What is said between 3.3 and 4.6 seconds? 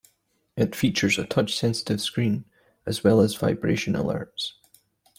vibration alerts.